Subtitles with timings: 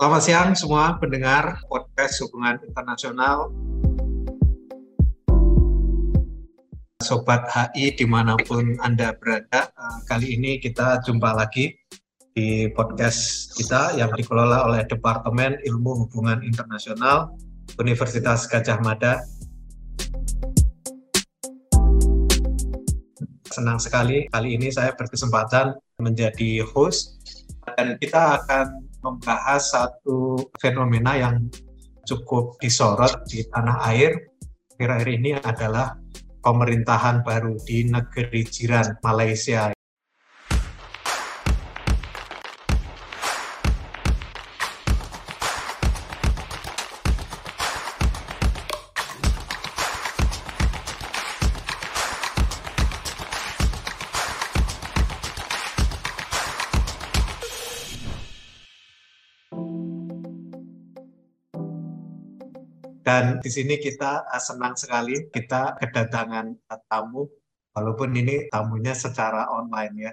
[0.00, 3.52] Selamat siang semua pendengar podcast hubungan internasional.
[7.04, 11.76] Sobat HI di mana pun Anda berada, eh, kali ini kita jumpa lagi
[12.32, 17.36] di podcast kita yang dikelola oleh Departemen Ilmu Hubungan Internasional
[17.76, 19.20] Universitas Gajah Mada.
[23.52, 27.20] Senang sekali kali ini saya berkesempatan menjadi host
[27.76, 31.48] dan kita akan membahas satu fenomena yang
[32.04, 34.12] cukup disorot di tanah air.
[34.76, 35.96] Akhir-akhir ini adalah
[36.40, 39.68] pemerintahan baru di negeri jiran Malaysia
[63.20, 66.56] Dan di sini kita eh, senang sekali kita kedatangan
[66.88, 67.28] tamu,
[67.76, 70.12] walaupun ini tamunya secara online ya.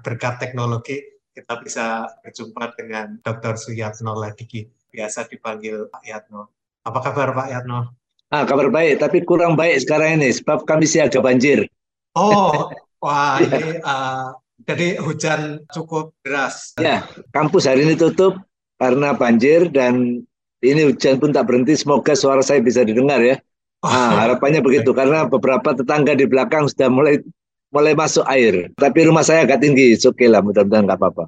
[0.00, 1.04] Berkat teknologi
[1.36, 3.60] kita bisa berjumpa dengan Dr.
[3.60, 6.48] Suyatno Ladiki, biasa dipanggil Pak Yatno.
[6.88, 7.92] Apa kabar Pak Yatno?
[8.32, 11.68] Ah, kabar baik, tapi kurang baik sekarang ini, sebab kami siaga banjir.
[12.16, 12.72] Oh,
[13.04, 14.32] wah ini uh,
[14.64, 16.72] jadi hujan cukup deras.
[16.80, 17.04] Ya,
[17.36, 18.40] kampus hari ini tutup
[18.80, 20.24] karena banjir dan
[20.72, 21.78] ini hujan pun tak berhenti.
[21.78, 23.36] Semoga suara saya bisa didengar ya.
[23.84, 27.22] Nah, harapannya begitu karena beberapa tetangga di belakang sudah mulai
[27.70, 28.72] mulai masuk air.
[28.74, 31.24] Tapi rumah saya agak tinggi, oke okay lah, mudah-mudahan nggak apa-apa.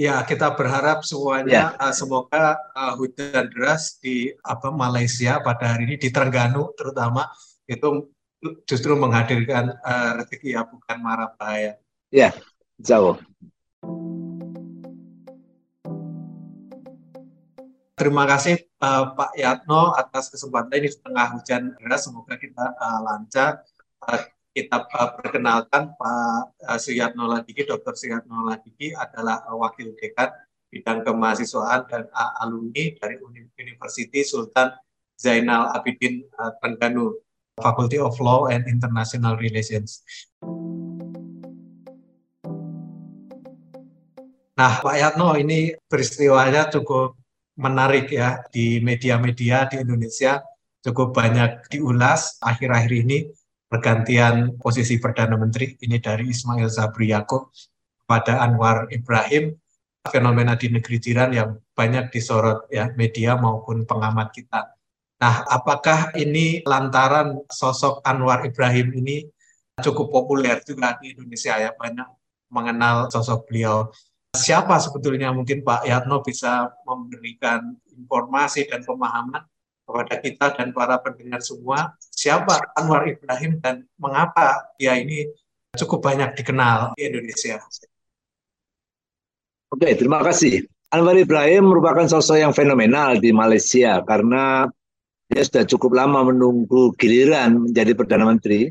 [0.00, 1.78] Ya, kita berharap semuanya ya.
[1.78, 7.28] uh, semoga uh, hujan deras di apa Malaysia pada hari ini di Terengganu terutama
[7.70, 8.10] itu
[8.66, 11.78] justru menghadirkan uh, rezeki ya bukan marah bahaya.
[12.10, 12.34] Ya,
[12.82, 13.20] jauh.
[17.92, 22.08] Terima kasih uh, Pak Yatno atas kesempatan ini di tengah hujan deras.
[22.08, 23.60] Semoga kita uh, lancar.
[24.00, 24.20] Uh,
[24.52, 27.92] kita uh, perkenalkan Pak uh, Suyatno Ladiki, Dr.
[27.92, 30.32] Suyatno Ladiki adalah uh, Wakil Dekan
[30.72, 33.20] bidang kemahasiswaan dan uh, alumni dari
[33.60, 34.72] University Sultan
[35.20, 37.12] Zainal Abidin uh, Terengganu,
[37.60, 40.00] Faculty of Law and International Relations.
[44.56, 47.21] Nah, Pak Yatno, ini peristiwanya cukup
[47.56, 50.40] menarik ya di media-media di Indonesia.
[50.82, 52.42] Cukup banyak diulas.
[52.42, 53.30] Akhir-akhir ini
[53.70, 57.52] pergantian posisi Perdana Menteri ini dari Ismail Sabri Yaakob
[58.04, 59.54] kepada Anwar Ibrahim.
[60.02, 64.74] Fenomena di negeri jiran yang banyak disorot ya media maupun pengamat kita.
[65.22, 69.22] Nah, apakah ini lantaran sosok Anwar Ibrahim ini
[69.78, 71.70] cukup populer juga di Indonesia ya?
[71.70, 72.08] Banyak
[72.50, 73.94] mengenal sosok beliau
[74.32, 79.44] siapa sebetulnya mungkin Pak Yatno bisa memberikan informasi dan pemahaman
[79.84, 85.28] kepada kita dan para pendengar semua siapa Anwar Ibrahim dan mengapa dia ini
[85.76, 87.60] cukup banyak dikenal di Indonesia.
[89.72, 90.64] Oke, terima kasih.
[90.92, 94.68] Anwar Ibrahim merupakan sosok yang fenomenal di Malaysia karena
[95.28, 98.68] dia sudah cukup lama menunggu giliran menjadi Perdana Menteri.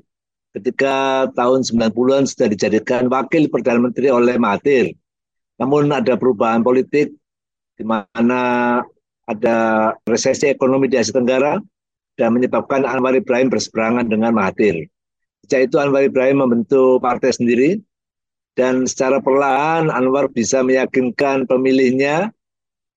[0.51, 4.93] Ketika tahun 90-an sudah dijadikan wakil Perdana Menteri oleh Mahathir
[5.61, 7.13] namun ada perubahan politik
[7.77, 8.81] di mana
[9.29, 9.57] ada
[10.09, 11.61] resesi ekonomi di Asia Tenggara
[12.17, 14.89] dan menyebabkan Anwar Ibrahim berseberangan dengan Mahathir.
[15.45, 17.77] Sejak itu Anwar Ibrahim membentuk partai sendiri
[18.57, 22.33] dan secara perlahan Anwar bisa meyakinkan pemilihnya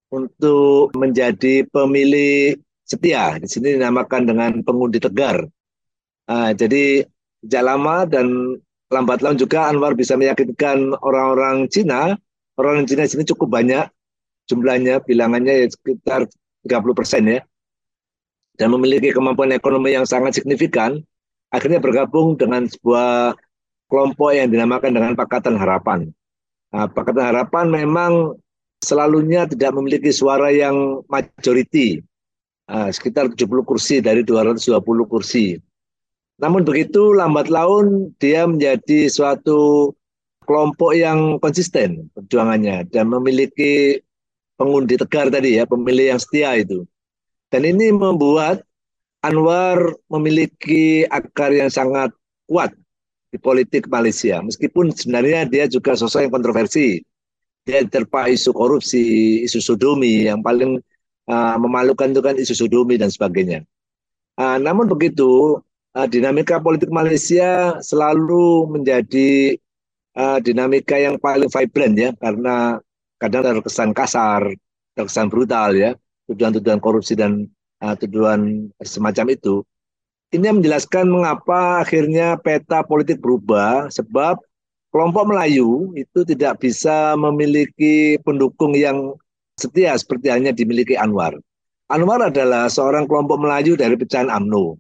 [0.09, 2.57] untuk menjadi pemilih
[2.89, 3.37] setia.
[3.37, 5.45] Di sini dinamakan dengan pengundi tegar.
[6.25, 7.05] Nah, jadi
[7.45, 8.57] sejak lama dan
[8.89, 12.17] lambat laun juga Anwar bisa meyakinkan orang-orang Cina
[12.59, 13.87] orang Cina sini cukup banyak
[14.51, 16.29] jumlahnya bilangannya ya sekitar
[16.67, 17.41] 30 persen ya
[18.55, 21.03] dan memiliki kemampuan ekonomi yang sangat signifikan
[21.51, 23.35] akhirnya bergabung dengan sebuah
[23.91, 26.11] kelompok yang dinamakan dengan Pakatan Harapan.
[26.75, 28.13] Nah, Pakatan Harapan memang
[28.83, 32.03] selalunya tidak memiliki suara yang majority,
[32.67, 35.55] nah, sekitar 70 kursi dari 220 kursi.
[36.43, 39.95] Namun begitu lambat laun dia menjadi suatu
[40.45, 43.99] kelompok yang konsisten perjuangannya dan memiliki
[44.55, 46.87] pengundi tegar tadi ya, pemilih yang setia itu.
[47.51, 48.63] Dan ini membuat
[49.25, 49.81] Anwar
[50.13, 52.13] memiliki akar yang sangat
[52.45, 52.77] kuat
[53.33, 54.37] di politik Malaysia.
[54.45, 57.01] Meskipun sebenarnya dia juga sosok yang kontroversi.
[57.65, 60.77] Dia terpa isu korupsi, isu sodomi yang paling
[61.33, 63.65] uh, memalukan itu kan isu sodomi dan sebagainya.
[64.37, 65.57] Uh, namun begitu,
[65.97, 69.57] uh, dinamika politik Malaysia selalu menjadi
[70.15, 72.79] uh, dinamika yang paling vibrant ya karena
[73.19, 74.43] kadang ada kesan kasar,
[74.95, 75.95] terkesan brutal ya,
[76.31, 77.47] tuduhan-tuduhan korupsi dan
[77.83, 79.63] uh, tuduhan semacam itu.
[80.35, 84.43] Ini menjelaskan mengapa akhirnya peta politik berubah sebab
[84.91, 89.15] kelompok Melayu itu tidak bisa memiliki pendukung yang
[89.55, 91.39] setia seperti hanya dimiliki Anwar.
[91.87, 94.75] Anwar adalah seorang kelompok Melayu dari pecahan AMNO.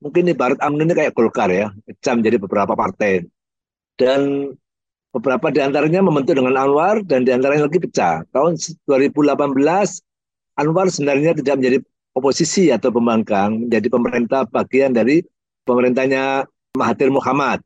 [0.00, 3.26] Mungkin ibarat AMNO ini kayak Golkar ya, pecah menjadi beberapa partai.
[3.98, 4.52] Dan
[5.10, 8.22] beberapa di antaranya membentuk dengan Anwar dan di antaranya lagi pecah.
[8.30, 8.52] Tahun
[8.86, 9.34] 2018
[10.58, 11.78] Anwar sebenarnya tidak menjadi
[12.14, 15.22] oposisi atau pembangkang, menjadi pemerintah bagian dari
[15.64, 17.62] pemerintahnya Mahathir Muhammad.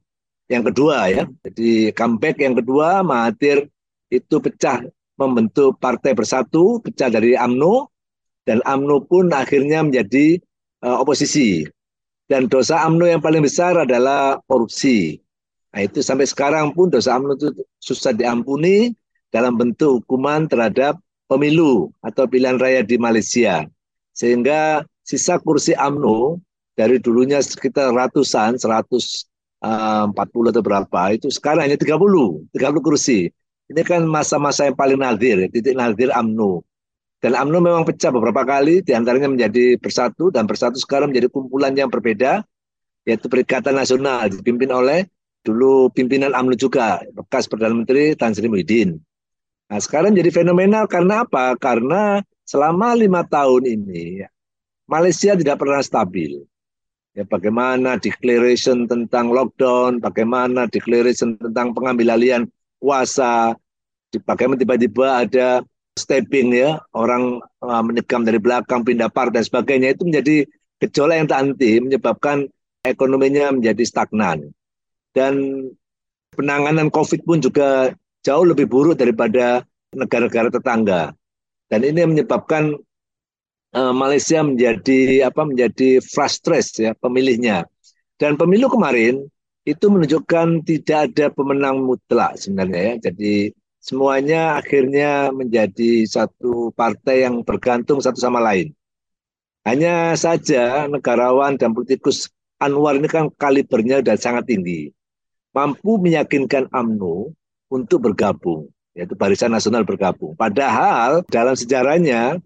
[0.48, 3.68] Yang kedua ya, jadi comeback yang kedua Mahathir
[4.12, 4.84] itu pecah
[5.16, 7.88] membentuk partai bersatu, pecah dari AMNO
[8.44, 10.38] dan AMNO pun akhirnya menjadi
[10.84, 11.64] uh, oposisi.
[12.24, 15.23] Dan dosa AMNO yang paling besar adalah korupsi.
[15.74, 17.48] Nah itu sampai sekarang pun dosa AMNO itu
[17.82, 18.94] susah diampuni
[19.34, 20.94] dalam bentuk hukuman terhadap
[21.26, 23.66] pemilu atau pilihan raya di Malaysia.
[24.14, 26.38] Sehingga sisa kursi AMNO
[26.78, 29.26] dari dulunya sekitar ratusan, 140
[29.66, 33.26] eh, atau berapa, itu sekarang hanya 30, 30 kursi.
[33.66, 36.62] Ini kan masa-masa yang paling nadir, titik nadir AMNO.
[37.18, 41.74] Dan AMNO memang pecah beberapa kali, di antaranya menjadi bersatu, dan bersatu sekarang menjadi kumpulan
[41.74, 42.46] yang berbeda,
[43.02, 45.08] yaitu Perikatan Nasional, dipimpin oleh
[45.44, 48.96] dulu pimpinan AMNO juga, bekas Perdana Menteri Tan Sri Muhyiddin.
[49.68, 51.54] Nah sekarang jadi fenomenal karena apa?
[51.60, 54.24] Karena selama lima tahun ini
[54.88, 56.44] Malaysia tidak pernah stabil.
[57.14, 62.42] Ya, bagaimana declaration tentang lockdown, bagaimana declaration tentang pengambil alihan
[62.82, 63.54] kuasa,
[64.26, 65.62] bagaimana tiba-tiba ada
[65.94, 70.36] stepping ya, orang uh, menikam dari belakang, pindah partai dan sebagainya itu menjadi
[70.82, 72.50] gejolak yang tak henti, menyebabkan
[72.82, 74.50] ekonominya menjadi stagnan.
[75.14, 75.34] Dan
[76.34, 77.94] penanganan COVID pun juga
[78.26, 79.62] jauh lebih buruk daripada
[79.94, 81.02] negara-negara tetangga.
[81.70, 82.74] Dan ini menyebabkan
[83.72, 87.64] uh, Malaysia menjadi apa menjadi frustrasi ya pemilihnya.
[88.18, 89.22] Dan pemilu kemarin
[89.64, 92.94] itu menunjukkan tidak ada pemenang mutlak sebenarnya ya.
[93.10, 98.74] Jadi semuanya akhirnya menjadi satu partai yang bergantung satu sama lain.
[99.64, 102.28] Hanya saja negarawan dan politikus
[102.60, 104.92] Anwar ini kan kalibernya sudah sangat tinggi.
[105.54, 107.30] Mampu meyakinkan AMNO
[107.70, 110.38] untuk bergabung yaitu Barisan Nasional bergabung.
[110.38, 112.38] Padahal dalam sejarahnya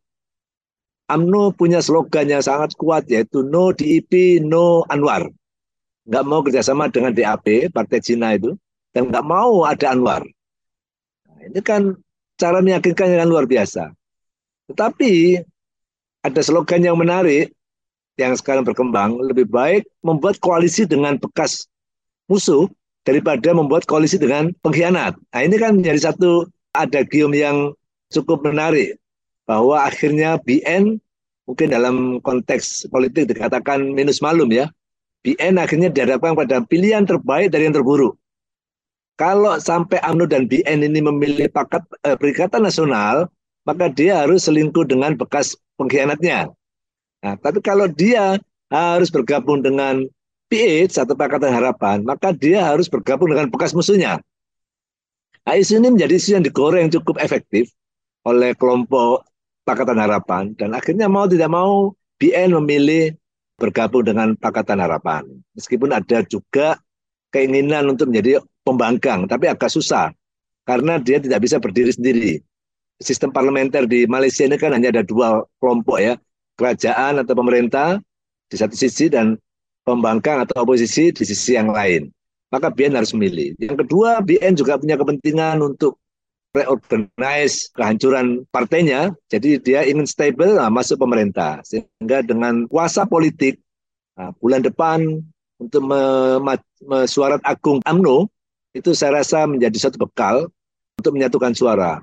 [1.09, 5.29] AMNO punya slogan yang sangat kuat yaitu no DIP, no Anwar.
[6.09, 8.57] Nggak mau kerjasama dengan DAP, Partai Cina itu,
[8.97, 10.25] dan nggak mau ada Anwar.
[11.29, 11.97] Nah, ini kan
[12.41, 13.93] cara meyakinkan yang luar biasa.
[14.73, 15.41] Tetapi
[16.25, 17.53] ada slogan yang menarik
[18.17, 21.69] yang sekarang berkembang, lebih baik membuat koalisi dengan bekas
[22.29, 22.69] musuh
[23.09, 25.17] daripada membuat koalisi dengan pengkhianat.
[25.17, 26.45] Nah ini kan menjadi satu
[26.77, 27.73] ada gium yang
[28.13, 29.01] cukup menarik
[29.49, 31.01] bahwa akhirnya BN
[31.49, 34.69] mungkin dalam konteks politik dikatakan minus malum ya.
[35.25, 38.15] BN akhirnya dihadapkan pada pilihan terbaik dari yang terburuk.
[39.19, 43.27] Kalau sampai AMNO dan BN ini memilih pakat eh, perikatan nasional,
[43.67, 46.55] maka dia harus selingkuh dengan bekas pengkhianatnya.
[47.27, 48.39] Nah, tapi kalau dia
[48.71, 50.07] harus bergabung dengan
[50.49, 54.21] PH atau Pakatan Harapan, maka dia harus bergabung dengan bekas musuhnya.
[55.45, 57.73] Nah, isu ini menjadi isu yang digoreng cukup efektif
[58.25, 59.25] oleh kelompok
[59.65, 63.13] Pakatan Harapan dan akhirnya mau tidak mau BN memilih
[63.61, 65.29] bergabung dengan Pakatan Harapan.
[65.53, 66.81] Meskipun ada juga
[67.29, 70.13] keinginan untuk menjadi pembangkang, tapi agak susah
[70.65, 72.33] karena dia tidak bisa berdiri sendiri.
[73.01, 76.15] Sistem parlementer di Malaysia ini kan hanya ada dua kelompok ya,
[76.61, 78.01] kerajaan atau pemerintah
[78.49, 79.37] di satu sisi dan
[79.89, 82.13] pembangkang atau oposisi di sisi yang lain.
[82.53, 83.57] Maka BN harus memilih.
[83.57, 86.01] Yang kedua, BN juga punya kepentingan untuk
[86.57, 89.13] reorganize kehancuran partainya.
[89.29, 91.61] Jadi dia ingin stable nah, masuk pemerintah.
[91.65, 93.61] Sehingga dengan kuasa politik
[94.17, 95.21] nah, bulan depan
[95.61, 95.83] untuk
[96.85, 98.29] mesuarat agung AMNO
[98.73, 100.49] itu saya rasa menjadi satu bekal
[100.97, 102.01] untuk menyatukan suara.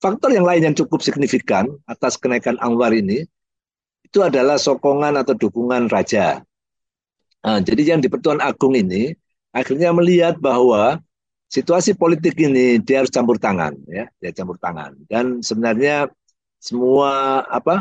[0.00, 3.28] Faktor yang lain yang cukup signifikan atas kenaikan Anwar ini
[4.00, 6.42] itu adalah sokongan atau dukungan raja.
[7.40, 9.16] Nah, jadi yang di Pertuan Agung ini
[9.50, 11.00] akhirnya melihat bahwa
[11.48, 14.92] situasi politik ini dia harus campur tangan ya, dia campur tangan.
[15.08, 16.12] Dan sebenarnya
[16.60, 17.80] semua apa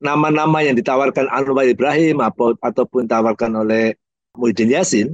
[0.00, 3.92] nama-nama yang ditawarkan Anwar Ibrahim atau, ataupun ditawarkan oleh
[4.38, 5.08] Muhyiddin Yassin,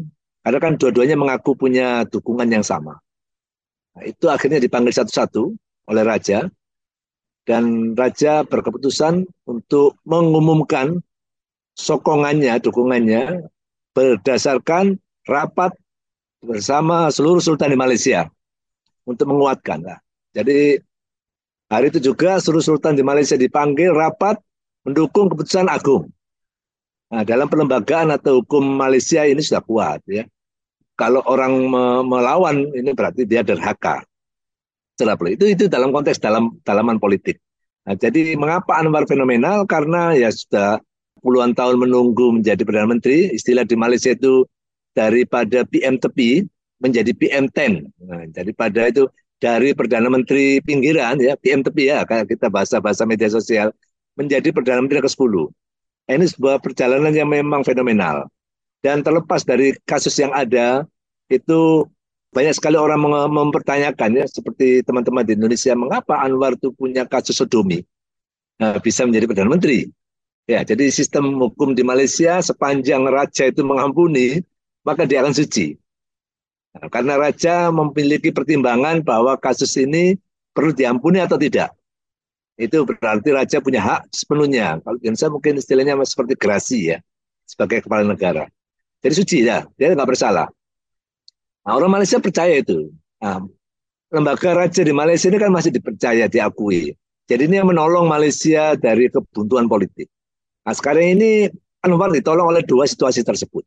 [0.45, 3.01] karena kan dua-duanya mengaku punya dukungan yang sama.
[3.97, 5.51] Nah, itu akhirnya dipanggil satu-satu
[5.91, 6.47] oleh raja
[7.45, 11.01] dan raja berkeputusan untuk mengumumkan
[11.75, 13.51] sokongannya, dukungannya
[13.95, 15.73] berdasarkan rapat
[16.45, 18.29] bersama seluruh sultan di Malaysia
[19.09, 19.81] untuk menguatkan.
[19.81, 19.99] Nah,
[20.37, 20.83] jadi
[21.73, 24.37] Hari itu juga seluruh sultan di Malaysia dipanggil rapat
[24.85, 26.07] mendukung keputusan agung.
[27.09, 30.23] Nah, dalam pelembagaan atau hukum Malaysia ini sudah kuat ya.
[30.95, 34.07] Kalau orang me melawan ini berarti dia derhaka.
[34.95, 37.43] Itu itu dalam konteks dalam dalaman politik.
[37.89, 39.67] Nah, jadi mengapa Anwar fenomenal?
[39.67, 40.79] Karena ya sudah
[41.25, 43.33] puluhan tahun menunggu menjadi perdana menteri.
[43.33, 44.45] Istilah di Malaysia itu
[44.93, 46.45] daripada PM tepi
[46.85, 47.89] menjadi PM 10.
[48.05, 49.09] Nah, daripada itu
[49.41, 53.73] dari perdana menteri pinggiran ya PM tepi ya kayak kita bahasa-bahasa media sosial
[54.21, 55.49] menjadi perdana menteri ke-10.
[56.05, 58.29] Ini sebuah perjalanan yang memang fenomenal.
[58.85, 60.85] Dan terlepas dari kasus yang ada
[61.33, 61.89] itu
[62.37, 63.01] banyak sekali orang
[63.33, 67.81] mempertanyakan ya seperti teman-teman di Indonesia mengapa Anwar itu punya kasus sodomi
[68.59, 69.89] nah, bisa menjadi perdana menteri.
[70.45, 74.45] Ya, jadi sistem hukum di Malaysia sepanjang raja itu mengampuni
[74.85, 75.81] maka dia akan suci.
[76.77, 80.21] Nah, karena raja memiliki pertimbangan bahwa kasus ini
[80.53, 81.73] perlu diampuni atau tidak.
[82.61, 84.79] Itu berarti raja punya hak sepenuhnya.
[84.85, 86.99] Kalau Indonesia mungkin istilahnya seperti gerasi ya,
[87.49, 88.45] sebagai kepala negara.
[89.01, 90.47] Jadi suci ya, dia nggak bersalah.
[91.65, 92.93] Nah, orang Malaysia percaya itu.
[93.19, 93.49] Nah,
[94.13, 96.93] lembaga raja di Malaysia ini kan masih dipercaya, diakui.
[97.25, 100.13] Jadi ini yang menolong Malaysia dari kebuntuan politik.
[100.65, 101.53] Nah, sekarang ini
[101.85, 103.61] Anwar ditolong oleh dua situasi tersebut.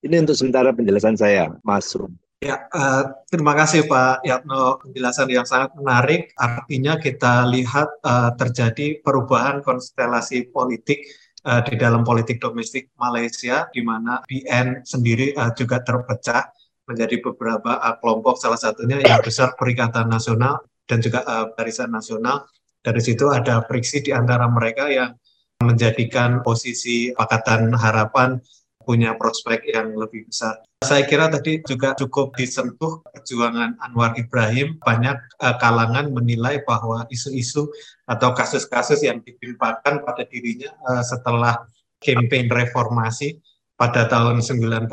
[0.00, 2.16] Ini untuk sementara penjelasan saya, Mas Rum.
[2.40, 6.32] Ya, uh, terima kasih Pak Yatno penjelasan yang sangat menarik.
[6.38, 11.02] Artinya kita lihat uh, terjadi perubahan konstelasi politik
[11.44, 16.48] uh, di dalam politik domestik Malaysia, di mana BN sendiri uh, juga terpecah
[16.88, 22.48] menjadi beberapa uh, kelompok, salah satunya yang besar Perikatan Nasional dan juga uh, Barisan Nasional.
[22.80, 25.12] Dari situ ada friksi di antara mereka yang
[25.58, 28.38] menjadikan posisi Pakatan Harapan
[28.86, 30.64] punya prospek yang lebih besar.
[30.80, 34.78] Saya kira tadi juga cukup disentuh perjuangan Anwar Ibrahim.
[34.80, 37.68] Banyak uh, kalangan menilai bahwa isu-isu
[38.06, 41.68] atau kasus-kasus yang ditimpakan pada dirinya uh, setelah
[42.00, 43.42] campaign reformasi
[43.74, 44.88] pada tahun 98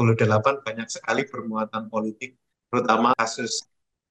[0.65, 2.35] banyak sekali bermuatan politik,
[2.69, 3.63] terutama kasus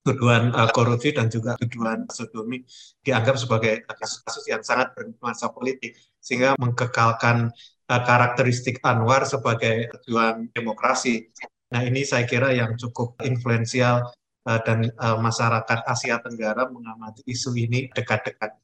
[0.04, 2.62] tuduhan uh, korupsi dan juga tuduhan sodomi
[3.02, 7.52] dianggap sebagai kasus-kasus yang sangat bernuansa politik sehingga mengkekalkan
[7.92, 11.28] uh, karakteristik Anwar sebagai pejuang demokrasi.
[11.68, 14.08] Nah ini saya kira yang cukup influensial
[14.48, 18.56] uh, dan uh, masyarakat Asia Tenggara mengamati isu ini dekat-dekat.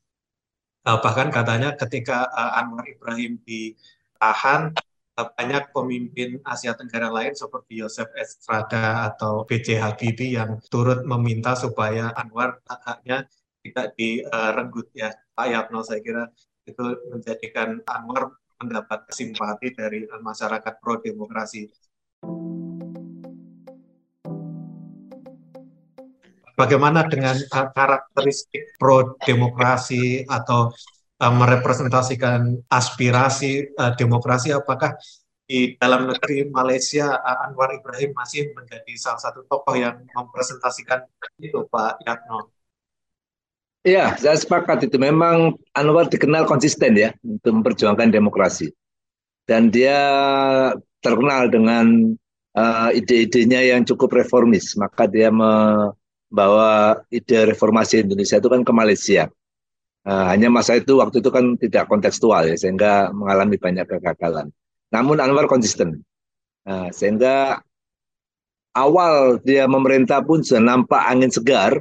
[0.80, 4.72] Uh, bahkan katanya ketika uh, Anwar Ibrahim ditahan,
[5.20, 9.76] uh, banyak pemimpin Asia Tenggara lain seperti Yosef Estrada atau B.J.
[9.76, 13.28] Habibie yang turut meminta supaya Anwar hak-haknya
[13.60, 15.12] tidak direnggut ya.
[15.36, 16.32] Pak Yatno saya kira
[16.66, 21.64] itu menjadikan Anwar mendapat simpati dari masyarakat pro demokrasi.
[26.60, 30.68] Bagaimana dengan karakteristik pro demokrasi atau
[31.24, 34.52] uh, merepresentasikan aspirasi uh, demokrasi?
[34.52, 34.92] Apakah
[35.48, 41.08] di dalam negeri Malaysia uh, Anwar Ibrahim masih menjadi salah satu tokoh yang mempresentasikan
[41.40, 42.59] itu, Pak Yatno?
[43.80, 45.00] Iya, saya sepakat itu.
[45.00, 48.68] Memang Anwar dikenal konsisten ya untuk memperjuangkan demokrasi.
[49.48, 49.96] Dan dia
[51.00, 52.12] terkenal dengan
[52.52, 54.76] uh, ide-idenya yang cukup reformis.
[54.76, 59.32] Maka dia membawa ide reformasi Indonesia itu kan ke Malaysia.
[60.04, 64.52] Uh, hanya masa itu waktu itu kan tidak kontekstual ya, sehingga mengalami banyak kegagalan.
[64.92, 66.04] Namun Anwar konsisten.
[66.68, 67.64] Uh, sehingga
[68.76, 71.80] awal dia memerintah pun sudah nampak angin segar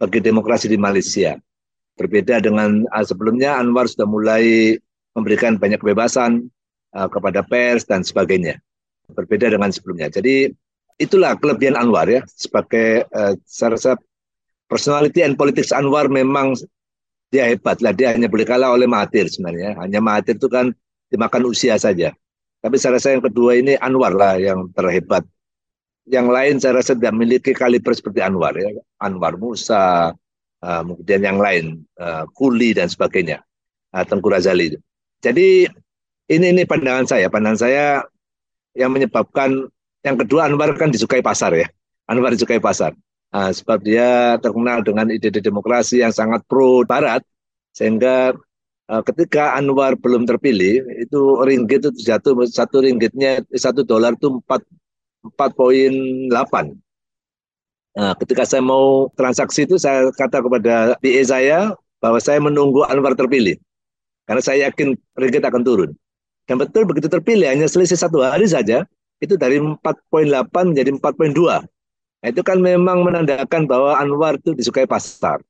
[0.00, 1.36] bagi demokrasi di Malaysia.
[2.00, 4.74] Berbeda dengan uh, sebelumnya, Anwar sudah mulai
[5.12, 6.48] memberikan banyak kebebasan
[6.96, 8.56] uh, kepada pers dan sebagainya.
[9.12, 10.08] Berbeda dengan sebelumnya.
[10.08, 10.48] Jadi
[10.96, 13.92] itulah kelebihan Anwar ya sebagai uh, saya rasa
[14.72, 16.56] personality and politics Anwar memang
[17.28, 17.92] dia hebat lah.
[17.92, 19.76] Dia hanya boleh kalah oleh Mahathir sebenarnya.
[19.84, 20.72] Hanya Mahathir itu kan
[21.12, 22.16] dimakan usia saja.
[22.64, 25.26] Tapi saya rasa yang kedua ini Anwar lah yang terhebat
[26.08, 28.72] yang lain saya rasa tidak memiliki kaliber seperti Anwar ya.
[29.02, 30.14] Anwar Musa,
[30.64, 33.44] uh, kemudian yang lain, uh, Kuli dan sebagainya,
[33.92, 34.74] uh, Tengku Razali.
[35.20, 35.68] Jadi
[36.30, 37.86] ini ini pandangan saya, pandangan saya
[38.72, 39.68] yang menyebabkan
[40.00, 41.68] yang kedua Anwar kan disukai pasar ya,
[42.08, 42.96] Anwar disukai pasar.
[43.30, 47.22] Uh, sebab dia terkenal dengan ide-ide demokrasi yang sangat pro Barat,
[47.76, 48.34] sehingga
[49.06, 54.66] ketika Anwar belum terpilih, itu ringgit itu jatuh satu ringgitnya satu dolar itu empat
[55.24, 56.76] 4.8.
[57.90, 63.18] Nah, ketika saya mau transaksi itu saya kata kepada PA saya bahwa saya menunggu Anwar
[63.18, 63.58] terpilih.
[64.24, 65.90] Karena saya yakin ringgit akan turun.
[66.46, 68.86] Dan betul begitu terpilih hanya selisih satu hari saja
[69.20, 71.66] itu dari 4.8 menjadi 4.2.
[72.20, 75.42] Nah, itu kan memang menandakan bahwa Anwar itu disukai pasar.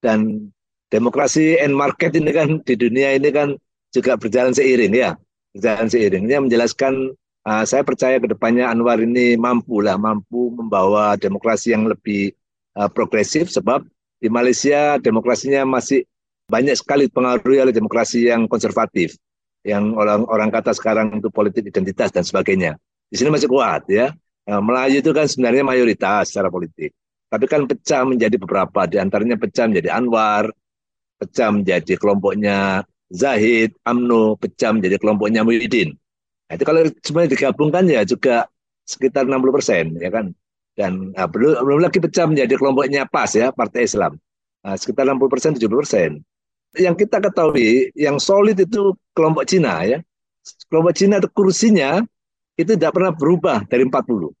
[0.00, 0.52] Dan
[0.92, 3.56] demokrasi and market ini kan di dunia ini kan
[3.90, 5.16] juga berjalan seiring ya,
[5.56, 6.22] berjalan seiring.
[6.28, 11.86] Ini menjelaskan uh, saya percaya ke depannya Anwar ini mampu lah, mampu membawa demokrasi yang
[11.86, 12.32] lebih
[12.76, 13.84] uh, progresif sebab
[14.18, 16.08] di Malaysia demokrasinya masih
[16.48, 19.16] banyak sekali pengaruhi oleh demokrasi yang konservatif,
[19.64, 22.76] yang orang-orang kata sekarang itu politik identitas dan sebagainya.
[23.08, 24.12] Di sini masih kuat ya.
[24.44, 26.92] Nah, Melayu itu kan sebenarnya mayoritas secara politik.
[27.32, 30.52] Tapi kan pecah menjadi beberapa, di antaranya pecah menjadi Anwar,
[31.16, 35.96] pecah menjadi kelompoknya Zahid, AMNO, pecah menjadi kelompoknya Muhyiddin.
[36.48, 38.48] Nah, itu kalau semuanya digabungkan ya juga
[38.84, 40.30] sekitar 60 persen, ya kan?
[40.74, 44.18] Dan nah, belum, belum lagi pecah menjadi kelompoknya PAS ya, Partai Islam.
[44.64, 46.10] Nah, sekitar 60 persen, 70 persen.
[46.74, 49.98] Yang kita ketahui, yang solid itu kelompok Cina ya.
[50.68, 52.02] Kelompok Cina itu kursinya
[52.58, 54.34] itu tidak pernah berubah dari 40.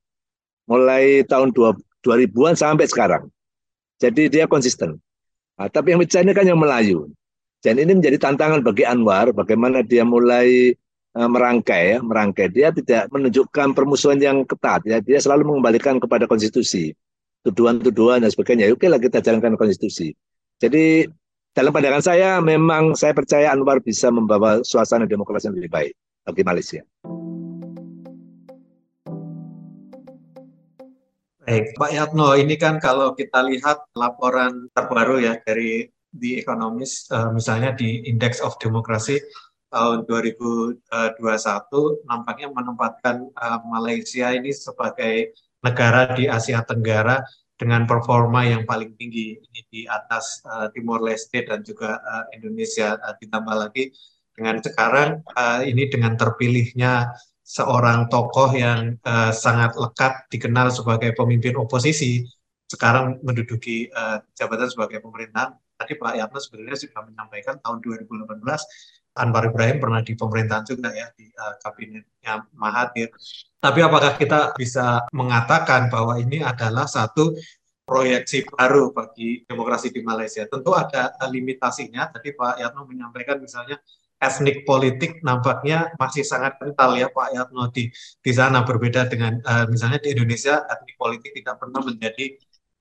[0.66, 3.30] Mulai tahun 2000-an sampai sekarang.
[4.02, 4.98] Jadi dia konsisten.
[5.54, 7.08] Nah, tapi yang pecah ini kan yang Melayu.
[7.62, 10.76] Dan ini menjadi tantangan bagi Anwar bagaimana dia mulai
[11.14, 12.50] merangkai ya, merangkai.
[12.50, 14.98] Dia tidak menunjukkan permusuhan yang ketat ya.
[14.98, 16.90] Dia selalu mengembalikan kepada konstitusi.
[17.46, 18.74] Tuduhan-tuduhan dan sebagainya.
[18.74, 20.10] Oke lah kita jalankan konstitusi.
[20.58, 21.06] Jadi
[21.54, 25.92] dalam pandangan saya memang saya percaya Anwar bisa membawa suasana demokrasi yang lebih baik
[26.26, 26.82] bagi Malaysia.
[31.44, 35.84] Baik, Pak Yatno, ini kan kalau kita lihat laporan terbaru ya dari
[36.16, 39.20] The Economist, uh, misalnya di Index of Democracy
[39.74, 40.78] tahun 2021,
[42.06, 45.34] nampaknya menempatkan uh, Malaysia ini sebagai
[45.66, 47.26] negara di Asia Tenggara
[47.58, 52.94] dengan performa yang paling tinggi ini di atas uh, Timor Leste dan juga uh, Indonesia
[53.02, 53.90] uh, ditambah lagi
[54.34, 57.10] dengan sekarang uh, ini dengan terpilihnya
[57.42, 62.26] seorang tokoh yang uh, sangat lekat dikenal sebagai pemimpin oposisi
[62.66, 65.54] sekarang menduduki uh, jabatan sebagai pemerintahan.
[65.74, 68.30] Tadi Pak Yatno sebenarnya sudah menyampaikan tahun 2018
[69.14, 73.14] Anwar Ibrahim pernah di pemerintahan juga ya di uh, kabinetnya Mahathir.
[73.62, 77.32] Tapi apakah kita bisa mengatakan bahwa ini adalah satu
[77.86, 80.42] proyeksi baru bagi demokrasi di Malaysia?
[80.50, 82.10] Tentu ada limitasinya.
[82.10, 83.78] Tadi Pak Yatno menyampaikan misalnya
[84.18, 89.66] etnik politik nampaknya masih sangat kental ya Pak Yatno di di sana berbeda dengan uh,
[89.68, 92.34] misalnya di Indonesia etnik politik tidak pernah menjadi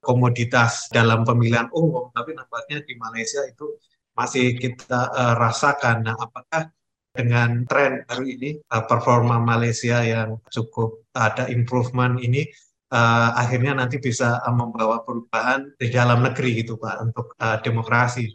[0.03, 3.75] komoditas dalam pemilihan umum tapi nampaknya di Malaysia itu
[4.13, 6.05] masih kita uh, rasakan.
[6.05, 6.69] Nah, apakah
[7.13, 12.49] dengan tren baru ini uh, performa Malaysia yang cukup ada improvement ini
[12.89, 18.33] uh, akhirnya nanti bisa uh, membawa perubahan di dalam negeri gitu Pak untuk uh, demokrasi.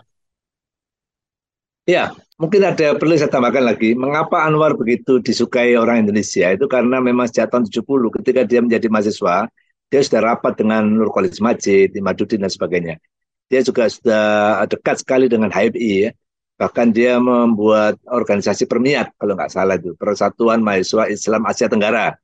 [1.88, 3.96] Ya, mungkin ada perlu saya tambahkan lagi.
[3.96, 6.52] Mengapa Anwar begitu disukai orang Indonesia?
[6.52, 9.48] Itu karena memang sejak tahun 70 ketika dia menjadi mahasiswa,
[9.88, 13.00] dia sudah rapat dengan Nur Khalid Majid, Imaduddin dan sebagainya.
[13.48, 14.24] Dia juga sudah
[14.68, 16.10] dekat sekali dengan HMI ya.
[16.58, 22.18] Bahkan dia membuat organisasi permiat kalau nggak salah itu, Persatuan Mahasiswa Islam Asia Tenggara.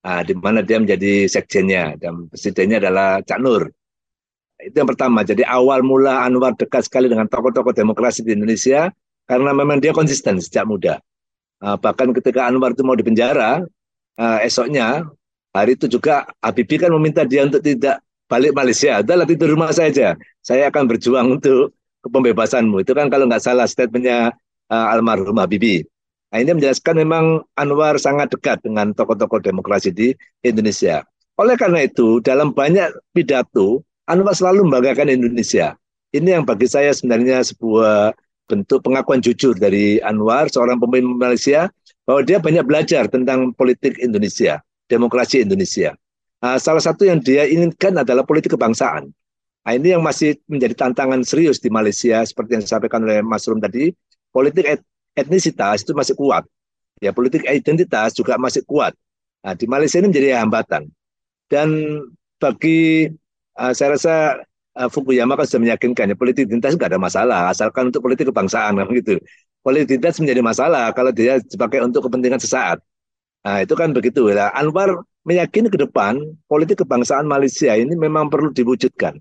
[0.00, 3.68] Nah, di mana dia menjadi sekjennya dan presidennya adalah Cak Nur.
[4.60, 5.24] Itu yang pertama.
[5.24, 8.92] Jadi awal mula Anwar dekat sekali dengan tokoh-tokoh demokrasi di Indonesia
[9.24, 11.00] karena memang dia konsisten sejak muda.
[11.60, 13.64] Uh, bahkan ketika Anwar itu mau dipenjara,
[14.16, 15.04] uh, esoknya
[15.52, 19.02] hari itu juga Habibie kan meminta dia untuk tidak balik Malaysia.
[19.02, 20.14] Adalah di rumah saja.
[20.38, 21.74] Saya akan berjuang untuk
[22.06, 22.86] kepembebasanmu.
[22.86, 24.30] Itu kan kalau nggak salah statementnya
[24.70, 25.84] uh, almarhum Habibie.
[26.30, 30.14] Nah, ini menjelaskan memang Anwar sangat dekat dengan tokoh-tokoh demokrasi di
[30.46, 31.02] Indonesia.
[31.34, 35.74] Oleh karena itu, dalam banyak pidato, Anwar selalu membanggakan Indonesia.
[36.14, 38.14] Ini yang bagi saya sebenarnya sebuah
[38.46, 41.66] bentuk pengakuan jujur dari Anwar, seorang pemimpin Malaysia,
[42.06, 45.94] bahwa dia banyak belajar tentang politik Indonesia, demokrasi Indonesia.
[46.40, 49.12] Nah, salah satu yang dia inginkan adalah politik kebangsaan.
[49.60, 53.60] Nah, ini yang masih menjadi tantangan serius di Malaysia, seperti yang disampaikan oleh Mas Rum
[53.60, 53.92] tadi,
[54.32, 54.80] politik et
[55.12, 56.48] etnisitas itu masih kuat.
[57.04, 58.96] Ya, politik identitas juga masih kuat.
[59.44, 60.88] Nah, di Malaysia ini menjadi hambatan.
[61.50, 61.68] Dan
[62.40, 63.10] bagi
[63.60, 64.14] uh, saya rasa
[64.80, 68.78] uh, Fukuyama kan sudah meyakinkan ya politik identitas nggak ada masalah asalkan untuk politik kebangsaan
[68.96, 69.20] gitu.
[69.60, 72.80] Politik identitas menjadi masalah kalau dia dipakai untuk kepentingan sesaat.
[73.44, 74.48] Nah itu kan begitu ya.
[74.56, 79.18] Anwar meyakini ke depan politik kebangsaan Malaysia ini memang perlu diwujudkan.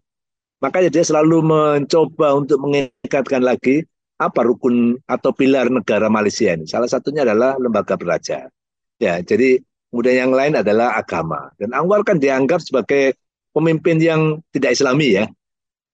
[0.59, 3.87] Makanya dia selalu mencoba untuk mengikatkan lagi
[4.19, 6.67] apa rukun atau pilar negara Malaysia ini.
[6.67, 8.51] Salah satunya adalah lembaga beraja.
[8.99, 11.47] Ya, jadi kemudian yang lain adalah agama.
[11.55, 13.15] Dan Anwar kan dianggap sebagai
[13.53, 15.25] pemimpin yang tidak Islami ya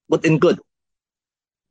[0.06, 0.62] quote in quote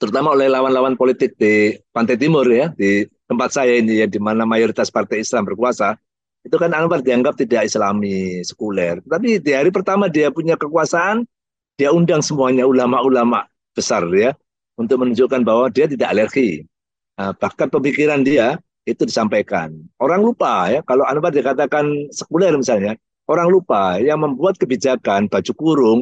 [0.01, 4.45] terutama oleh lawan-lawan politik di Pantai Timur ya di tempat saya ini ya di mana
[4.45, 5.97] mayoritas partai Islam berkuasa
[6.45, 11.25] itu kan Anwar dianggap tidak Islami sekuler tapi di hari pertama dia punya kekuasaan
[11.75, 14.31] dia undang semuanya ulama-ulama besar ya
[14.79, 16.63] untuk menunjukkan bahwa dia tidak alergi.
[17.19, 19.75] Nah, bahkan pemikiran dia itu disampaikan.
[19.99, 22.99] Orang lupa ya, kalau Anwar dikatakan sekuler misalnya,
[23.31, 25.99] orang lupa yang membuat kebijakan baju kurung,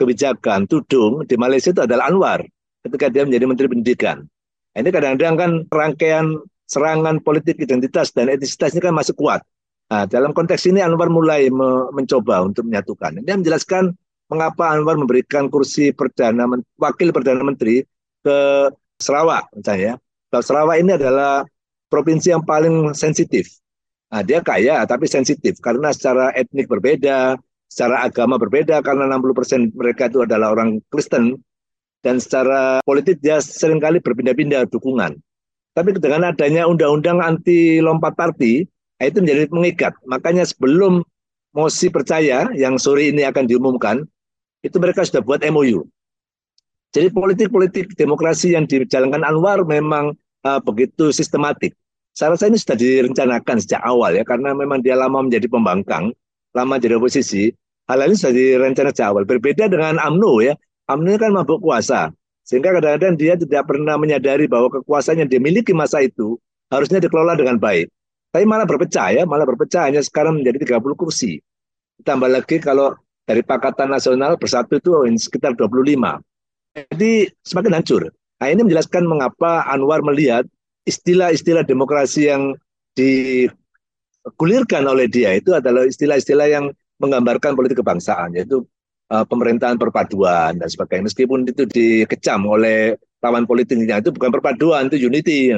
[0.00, 2.42] kebijakan tudung di Malaysia itu adalah Anwar
[2.84, 4.24] ketika dia menjadi Menteri Pendidikan.
[4.74, 6.26] Nah, ini kadang-kadang kan rangkaian
[6.64, 9.44] serangan politik identitas dan etnisitas ini kan masih kuat.
[9.94, 13.22] Nah, dalam konteks ini Anwar mulai me mencoba untuk menyatukan.
[13.22, 13.94] Dia menjelaskan
[14.26, 16.50] mengapa Anwar memberikan kursi perdana
[16.82, 17.86] wakil perdana menteri
[18.26, 18.36] ke
[18.98, 19.94] Sarawak misalnya.
[20.34, 21.46] Kalau Sarawak ini adalah
[21.86, 23.46] provinsi yang paling sensitif.
[24.10, 27.38] Nah, dia kaya tapi sensitif karena secara etnik berbeda,
[27.70, 31.38] secara agama berbeda karena 60% mereka itu adalah orang Kristen
[32.02, 35.14] dan secara politik dia sering kali berpindah-pindah dukungan.
[35.70, 39.92] Tapi dengan adanya undang-undang anti lompat party, nah, itu menjadi mengikat.
[40.06, 41.02] Makanya sebelum
[41.54, 44.06] mosi percaya yang sore ini akan diumumkan,
[44.62, 45.86] itu mereka sudah buat MOU.
[46.94, 50.14] Jadi politik-politik demokrasi yang dijalankan Anwar memang
[50.46, 51.74] uh, begitu sistematik.
[52.14, 56.14] Saya rasa ini sudah direncanakan sejak awal ya, karena memang dia lama menjadi pembangkang,
[56.54, 57.50] lama jadi oposisi.
[57.90, 59.22] Hal ini sudah direncanakan sejak awal.
[59.26, 60.54] Berbeda dengan AMNO ya,
[60.86, 62.14] AMNO kan mabuk kuasa.
[62.46, 66.38] Sehingga kadang-kadang dia tidak pernah menyadari bahwa kekuasaan yang dimiliki masa itu
[66.70, 67.90] harusnya dikelola dengan baik.
[68.34, 71.38] Tapi malah berpecah ya, malah berpecah hanya sekarang menjadi 30 kursi.
[72.02, 74.90] Tambah lagi kalau dari Pakatan Nasional bersatu itu
[75.22, 76.18] sekitar 25.
[76.74, 78.10] Jadi semakin hancur.
[78.42, 80.42] Nah ini menjelaskan mengapa Anwar melihat
[80.82, 82.58] istilah-istilah demokrasi yang
[82.98, 88.66] digulirkan oleh dia itu adalah istilah-istilah yang menggambarkan politik kebangsaan, yaitu
[89.14, 91.06] uh, pemerintahan perpaduan dan sebagainya.
[91.06, 95.54] Meskipun itu dikecam oleh lawan politiknya itu bukan perpaduan, itu unity.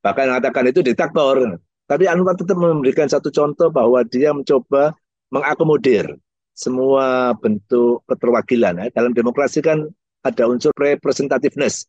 [0.00, 1.60] Bahkan mengatakan itu diktator.
[1.84, 4.96] Tapi Anwar tetap memberikan satu contoh bahwa dia mencoba
[5.28, 6.16] mengakomodir
[6.56, 8.80] semua bentuk keterwakilan.
[8.80, 8.86] Ya.
[8.94, 9.90] Dalam demokrasi kan
[10.24, 11.84] ada unsur representativeness.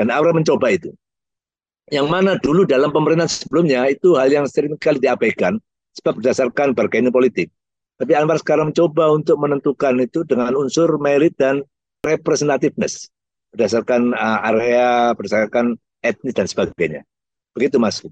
[0.00, 0.90] Dan Anwar mencoba itu.
[1.92, 5.60] Yang mana dulu dalam pemerintahan sebelumnya itu hal yang sering kali diabaikan
[5.92, 7.52] sebab berdasarkan bargaining politik.
[8.00, 11.60] Tapi Anwar sekarang mencoba untuk menentukan itu dengan unsur merit dan
[12.00, 13.12] representativeness
[13.54, 17.06] berdasarkan uh, area, berdasarkan etnis dan sebagainya.
[17.54, 18.02] Begitu Mas.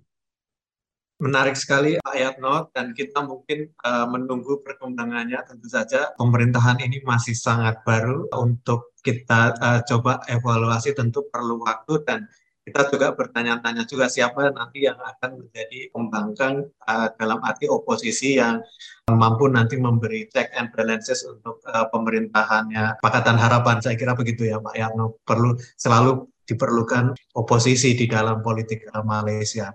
[1.23, 7.39] Menarik sekali Pak Yatno dan kita mungkin uh, menunggu perkembangannya tentu saja pemerintahan ini masih
[7.39, 12.27] sangat baru untuk kita uh, coba evaluasi tentu perlu waktu dan
[12.67, 18.59] kita juga bertanya-tanya juga siapa nanti yang akan menjadi pembangkang uh, dalam arti oposisi yang
[19.07, 23.79] mampu nanti memberi check and balances untuk uh, pemerintahannya Pakatan Harapan.
[23.79, 25.23] Saya kira begitu ya Pak Yarno.
[25.23, 29.71] Perlu selalu diperlukan oposisi di dalam politik Malaysia.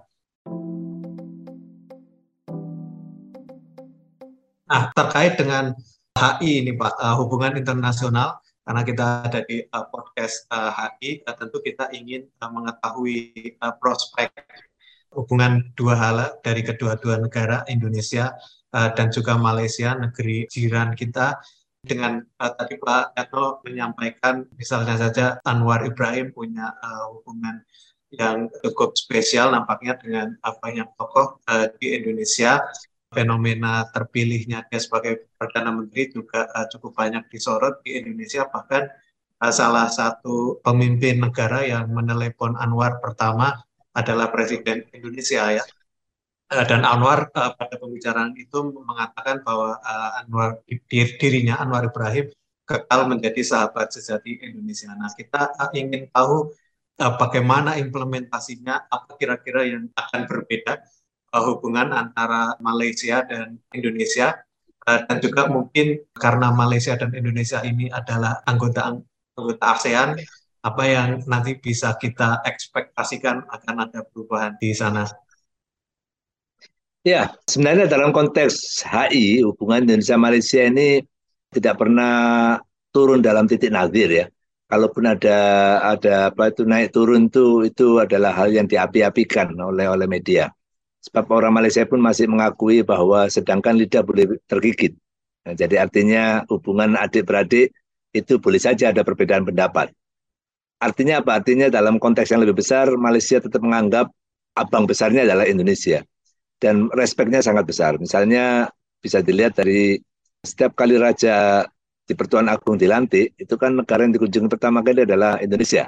[4.68, 5.72] Nah, terkait dengan
[6.18, 11.36] HI ini Pak, uh, hubungan internasional, karena kita ada di uh, podcast uh, HI, uh,
[11.40, 14.36] tentu kita ingin uh, mengetahui uh, prospek
[15.16, 18.36] hubungan dua hal dari kedua-dua negara Indonesia
[18.76, 21.40] uh, dan juga Malaysia, negeri jiran kita.
[21.80, 27.64] Dengan uh, tadi Pak Eto menyampaikan, misalnya saja Anwar Ibrahim punya uh, hubungan
[28.12, 32.60] yang cukup spesial nampaknya dengan uh, banyak tokoh uh, di Indonesia
[33.08, 38.92] fenomena terpilihnya dia sebagai perdana menteri juga uh, cukup banyak disorot di Indonesia bahkan
[39.40, 43.56] uh, salah satu pemimpin negara yang menelepon Anwar pertama
[43.96, 45.64] adalah presiden Indonesia ya
[46.52, 50.60] uh, dan Anwar uh, pada pembicaraan itu mengatakan bahwa uh, Anwar
[50.92, 52.28] dirinya Anwar Ibrahim
[52.68, 54.92] kekal menjadi sahabat sejati Indonesia.
[54.92, 56.52] Nah kita ingin tahu
[57.00, 60.84] bagaimana implementasinya apa kira-kira yang akan berbeda
[61.34, 64.38] hubungan antara Malaysia dan Indonesia
[64.88, 68.96] uh, dan juga mungkin karena Malaysia dan Indonesia ini adalah anggota
[69.36, 70.10] anggota ASEAN
[70.64, 75.08] apa yang nanti bisa kita ekspektasikan akan ada perubahan di sana.
[77.08, 81.00] Ya, sebenarnya dalam konteks HI hubungan Indonesia Malaysia ini
[81.56, 82.16] tidak pernah
[82.92, 84.26] turun dalam titik nadir ya.
[84.68, 85.40] Kalaupun ada
[85.96, 90.52] ada apa itu naik turun itu itu adalah hal yang diapi-apikan oleh oleh media.
[91.08, 95.00] Sebab orang Malaysia pun masih mengakui bahwa sedangkan lidah boleh tergigit.
[95.48, 97.72] Nah, jadi artinya hubungan adik-beradik
[98.12, 99.96] itu boleh saja ada perbedaan pendapat.
[100.84, 101.40] Artinya apa?
[101.40, 104.12] Artinya dalam konteks yang lebih besar, Malaysia tetap menganggap
[104.60, 106.04] abang besarnya adalah Indonesia.
[106.60, 107.96] Dan respeknya sangat besar.
[107.96, 108.68] Misalnya
[109.00, 109.96] bisa dilihat dari
[110.44, 111.64] setiap kali Raja
[112.04, 115.88] di Pertuan Agung dilantik, itu kan negara yang dikunjungi pertama kali adalah Indonesia.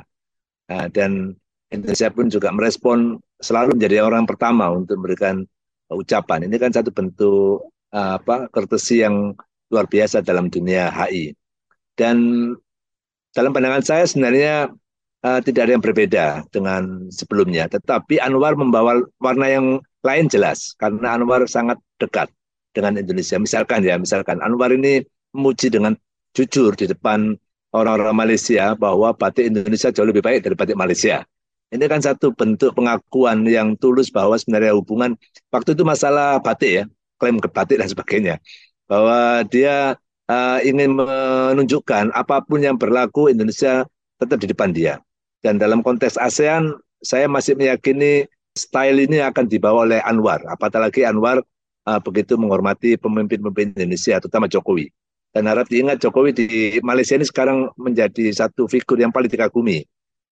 [0.71, 1.36] Nah, dan
[1.69, 5.45] Indonesia pun juga merespon selalu menjadi orang pertama untuk memberikan
[5.89, 6.49] ucapan.
[6.49, 9.34] Ini kan satu bentuk uh, apa kertesi yang
[9.69, 11.34] luar biasa dalam dunia HI.
[11.93, 12.49] Dan
[13.34, 14.73] dalam pandangan saya sebenarnya
[15.21, 17.69] uh, tidak ada yang berbeda dengan sebelumnya.
[17.69, 19.65] Tetapi Anwar membawa warna yang
[20.01, 22.34] lain jelas karena Anwar sangat dekat
[22.73, 23.38] dengan Indonesia.
[23.38, 25.93] Misalkan ya, misalkan Anwar ini memuji dengan
[26.34, 27.38] jujur di depan
[27.73, 31.25] orang-orang Malaysia bahwa batik Indonesia jauh lebih baik dari batik Malaysia.
[31.69, 35.13] Ini kan satu bentuk pengakuan yang tulus bahwa sebenarnya hubungan
[35.53, 36.84] waktu itu masalah batik ya,
[37.21, 38.36] klaim ke batik dan sebagainya.
[38.89, 39.93] Bahwa dia
[40.25, 43.86] uh, ingin menunjukkan apa pun yang berlaku Indonesia
[44.17, 44.97] tetap di depan dia.
[45.45, 46.73] Dan dalam konteks ASEAN,
[47.05, 48.25] saya masih meyakini
[48.58, 50.41] style ini akan dibawa oleh Anwar.
[50.49, 51.45] Apalagi Anwar
[51.86, 54.89] uh, begitu menghormati pemimpin-pemimpin Indonesia, terutama Jokowi.
[55.29, 56.47] Dan harap diingat Jokowi di
[56.82, 59.86] Malaysia ini sekarang menjadi satu figur yang paling dikagumi.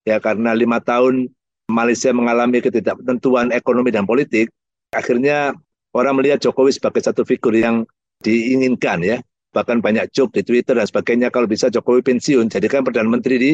[0.06, 1.30] Ya karena lima tahun
[1.68, 4.48] Malaysia mengalami ketidaktentuan ekonomi dan politik,
[4.94, 5.52] akhirnya
[5.92, 7.84] orang melihat Jokowi sebagai satu figur yang
[8.24, 9.18] diinginkan ya.
[9.48, 13.52] Bahkan banyak joke di Twitter dan sebagainya kalau bisa Jokowi pensiun jadikan perdana menteri di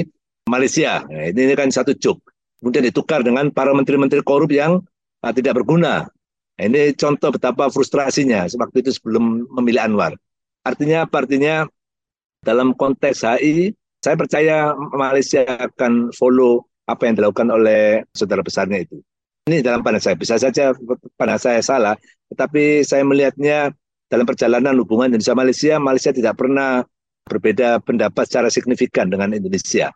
[0.51, 1.07] Malaysia.
[1.07, 2.21] Nah, ini, ini kan satu joke.
[2.59, 4.83] Kemudian ditukar dengan para menteri-menteri korup yang
[5.23, 6.09] uh, tidak berguna.
[6.59, 10.13] Nah, ini contoh betapa frustrasinya waktu itu sebelum memilih Anwar.
[10.67, 11.07] Artinya?
[11.07, 11.69] Artinya
[12.43, 13.73] dalam konteks HI,
[14.05, 19.01] saya percaya Malaysia akan follow apa yang dilakukan oleh saudara besarnya itu.
[19.49, 20.17] Ini dalam pandang saya.
[20.21, 20.77] Bisa saja
[21.17, 21.97] pandang saya salah,
[22.29, 23.73] tetapi saya melihatnya
[24.13, 26.85] dalam perjalanan hubungan Indonesia-Malaysia, Malaysia tidak pernah
[27.25, 29.89] berbeda pendapat secara signifikan dengan Indonesia.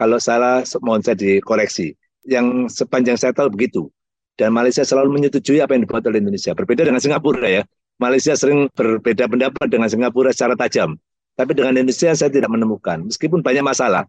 [0.00, 1.92] Kalau salah, mohon saya dikoreksi.
[2.24, 3.92] Yang sepanjang saya tahu begitu.
[4.34, 6.56] Dan Malaysia selalu menyetujui apa yang dibuat oleh Indonesia.
[6.56, 7.62] Berbeda dengan Singapura ya.
[8.00, 10.96] Malaysia sering berbeda pendapat dengan Singapura secara tajam.
[11.34, 13.10] Tapi dengan Indonesia saya tidak menemukan.
[13.10, 14.06] Meskipun banyak masalah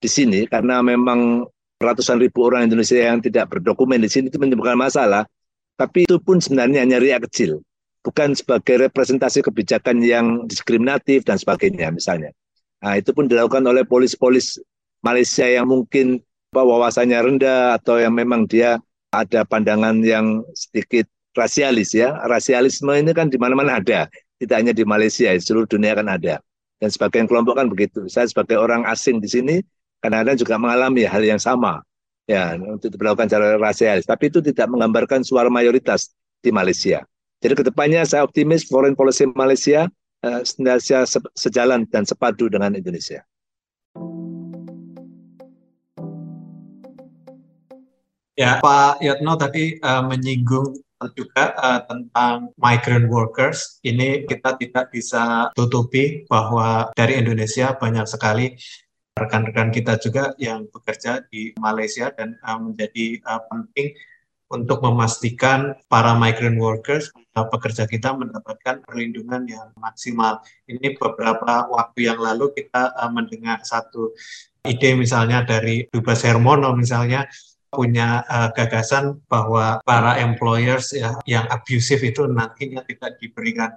[0.00, 1.44] di sini karena memang
[1.78, 5.28] ratusan ribu orang Indonesia yang tidak berdokumen di sini itu menimbulkan masalah.
[5.76, 7.60] Tapi itu pun sebenarnya hanya riak kecil.
[8.02, 12.34] Bukan sebagai representasi kebijakan yang diskriminatif dan sebagainya misalnya.
[12.82, 14.58] Nah, itu pun dilakukan oleh polis-polis
[15.06, 16.18] Malaysia yang mungkin
[16.50, 18.82] wawasannya rendah atau yang memang dia
[19.14, 21.06] ada pandangan yang sedikit
[21.36, 22.18] rasialis ya.
[22.26, 24.10] Rasialisme ini kan di mana-mana ada,
[24.42, 26.42] tidak hanya di Malaysia, di seluruh dunia kan ada.
[26.82, 28.10] Dan sebagian kelompok kan begitu.
[28.10, 29.56] Saya sebagai orang asing di sini
[30.02, 31.78] kadang-kadang juga mengalami hal yang sama
[32.26, 34.02] ya untuk dilakukan cara rasialis.
[34.02, 36.10] Tapi itu tidak menggambarkan suara mayoritas
[36.42, 37.06] di Malaysia.
[37.38, 39.86] Jadi ke depannya saya optimis foreign policy Malaysia
[40.26, 41.06] eh, senantiasa
[41.38, 43.22] sejalan dan sepadu dengan Indonesia.
[48.32, 50.74] Ya, Pak Yatno tadi uh, menyinggung
[51.12, 53.82] juga uh, tentang migrant workers.
[53.82, 58.54] Ini kita tidak bisa tutupi bahwa dari Indonesia banyak sekali
[59.12, 63.92] rekan-rekan kita juga yang bekerja di Malaysia dan uh, menjadi uh, penting
[64.52, 70.44] untuk memastikan para migrant workers pekerja kita mendapatkan perlindungan yang maksimal.
[70.68, 74.12] Ini beberapa waktu yang lalu kita uh, mendengar satu
[74.68, 77.26] ide misalnya dari Dubes Hermono misalnya
[77.72, 83.72] punya uh, gagasan bahwa para employers ya yang abusive itu nantinya tidak diberikan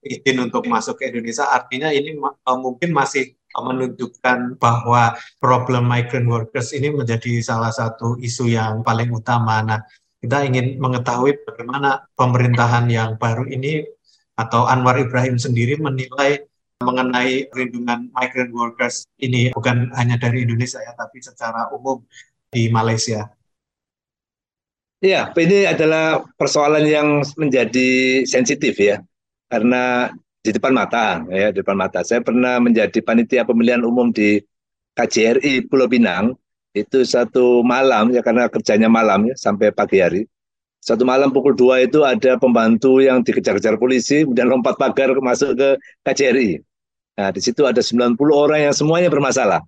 [0.00, 6.74] izin untuk masuk ke Indonesia artinya ini uh, mungkin masih menunjukkan bahwa problem migrant workers
[6.74, 9.62] ini menjadi salah satu isu yang paling utama.
[9.62, 9.78] Nah,
[10.18, 13.86] kita ingin mengetahui bagaimana pemerintahan yang baru ini
[14.34, 16.42] atau Anwar Ibrahim sendiri menilai
[16.82, 22.02] mengenai perlindungan migrant workers ini bukan hanya dari Indonesia ya, tapi secara umum
[22.54, 23.26] di Malaysia.
[25.04, 29.04] Iya, ini adalah persoalan yang menjadi sensitif ya,
[29.52, 30.08] karena
[30.40, 32.00] di depan mata, ya di depan mata.
[32.00, 34.40] Saya pernah menjadi panitia pemilihan umum di
[34.96, 36.32] KJRI Pulau Pinang
[36.74, 40.22] itu satu malam ya karena kerjanya malam ya sampai pagi hari.
[40.84, 45.68] Satu malam pukul dua itu ada pembantu yang dikejar-kejar polisi kemudian lompat pagar masuk ke
[46.04, 46.60] KJRI.
[47.14, 49.62] Nah, di situ ada 90 orang yang semuanya bermasalah.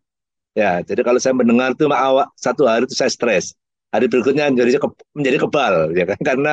[0.57, 3.53] Ya, jadi kalau saya mendengar itu awak satu hari itu saya stres.
[3.93, 6.53] Hari berikutnya menjadi ke, menjadi kebal ya kan karena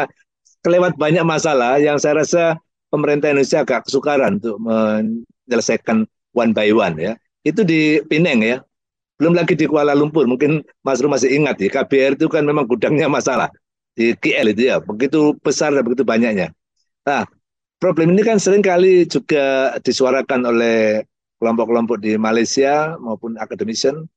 [0.60, 2.60] kelewat banyak masalah yang saya rasa
[2.92, 6.04] pemerintah Indonesia agak kesukaran untuk menyelesaikan
[6.36, 7.14] one by one ya.
[7.48, 8.60] Itu di Pineng ya.
[9.16, 10.28] Belum lagi di Kuala Lumpur.
[10.28, 13.48] Mungkin Mas Rum masih ingat ya, KBR itu kan memang gudangnya masalah
[13.96, 14.84] di KL itu ya.
[14.84, 16.52] Begitu besar dan begitu banyaknya.
[17.08, 17.24] Nah,
[17.80, 21.08] problem ini kan sering kali juga disuarakan oleh
[21.44, 24.08] kelompok-kelompok di Malaysia maupun academician,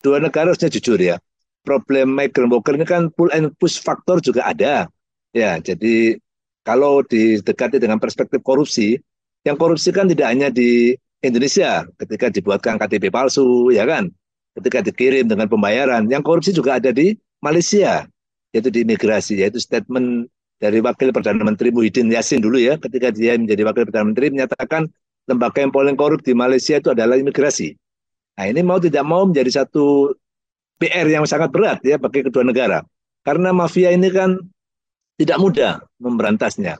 [0.00, 1.20] dua negara harusnya jujur ya.
[1.60, 4.88] Problem migrant worker ini kan pull and push faktor juga ada.
[5.36, 6.16] Ya, jadi
[6.64, 8.96] kalau didekati dengan perspektif korupsi,
[9.44, 14.08] yang korupsi kan tidak hanya di Indonesia ketika dibuatkan KTP palsu, ya kan?
[14.56, 18.08] Ketika dikirim dengan pembayaran, yang korupsi juga ada di Malaysia,
[18.56, 20.28] yaitu di imigrasi, yaitu statement
[20.62, 24.88] dari Wakil Perdana Menteri Muhyiddin Yassin dulu ya, ketika dia menjadi Wakil Perdana Menteri menyatakan
[25.24, 27.76] lembaga yang paling korup di Malaysia itu adalah imigrasi.
[28.34, 30.12] Nah ini mau tidak mau menjadi satu
[30.82, 32.82] PR yang sangat berat ya bagi kedua negara.
[33.24, 34.36] Karena mafia ini kan
[35.16, 36.76] tidak mudah memberantasnya.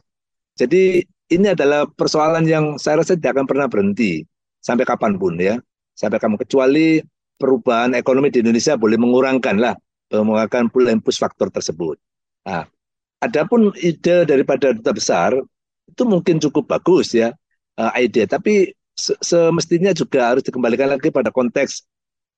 [0.59, 1.01] Jadi
[1.33, 4.27] ini adalah persoalan yang saya rasa tidak akan pernah berhenti
[4.61, 5.57] sampai kapan pun ya.
[5.95, 7.01] Sampai kamu kecuali
[7.39, 9.75] perubahan ekonomi di Indonesia boleh mengurangkan lah,
[10.11, 10.69] mengurangkan
[11.01, 11.97] push faktor tersebut.
[12.45, 12.67] Nah,
[13.23, 15.31] adapun ide daripada duta besar
[15.89, 17.31] itu mungkin cukup bagus ya
[17.79, 21.83] uh, ide, tapi semestinya juga harus dikembalikan lagi pada konteks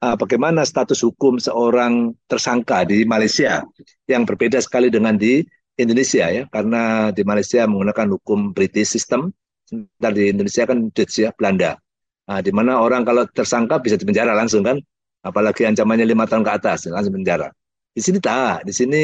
[0.01, 3.61] uh, bagaimana status hukum seorang tersangka di Malaysia
[4.09, 5.45] yang berbeda sekali dengan di
[5.77, 6.49] Indonesia ya.
[6.49, 9.33] Karena di Malaysia menggunakan hukum British system
[9.69, 11.77] sementara di Indonesia kan Dutch ya Belanda.
[12.27, 14.81] Nah, di mana orang kalau tersangka bisa dipenjara langsung kan
[15.27, 17.51] apalagi ancamannya lima tahun ke atas langsung penjara
[17.91, 19.03] di sini tak di sini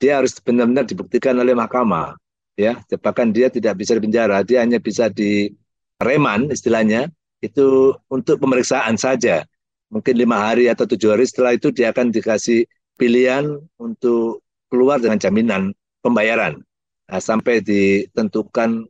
[0.00, 2.16] dia harus benar-benar dibuktikan oleh mahkamah
[2.60, 5.48] ya bahkan dia tidak bisa dipenjara dia hanya bisa di
[5.96, 7.08] reman istilahnya
[7.40, 9.48] itu untuk pemeriksaan saja
[9.88, 12.68] mungkin lima hari atau tujuh hari setelah itu dia akan dikasih
[13.00, 15.72] pilihan untuk keluar dengan jaminan
[16.04, 16.60] pembayaran
[17.08, 18.84] nah, sampai ditentukan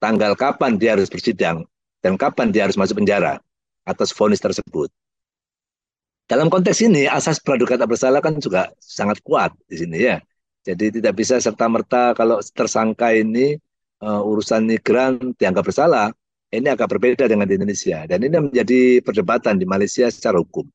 [0.00, 1.68] tanggal kapan dia harus bersidang
[2.02, 3.38] dan kapan dia harus masuk penjara
[3.86, 4.90] atas vonis tersebut.
[6.26, 10.18] Dalam konteks ini asas praduga tak bersalah kan juga sangat kuat di sini ya.
[10.62, 13.58] Jadi tidak bisa serta merta kalau tersangka ini
[14.02, 16.14] uh, urusan migran dianggap bersalah,
[16.54, 18.06] ini agak berbeda dengan di Indonesia.
[18.06, 20.66] Dan ini menjadi perdebatan di Malaysia secara hukum.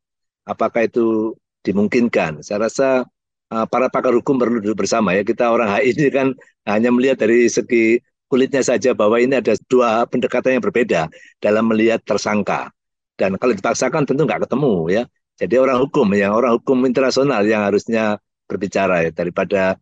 [0.43, 2.43] Apakah itu dimungkinkan?
[2.43, 3.07] Saya rasa
[3.53, 5.23] uh, para pakar hukum perlu duduk bersama ya.
[5.23, 6.27] Kita orang HI ini kan
[6.67, 11.01] hanya melihat dari segi kulitnya saja bahwa ini ada dua pendekatan yang berbeda
[11.39, 12.71] dalam melihat tersangka.
[13.15, 15.03] Dan kalau dipaksakan tentu nggak ketemu ya.
[15.37, 19.75] Jadi orang hukum yang orang hukum internasional yang harusnya berbicara ya daripada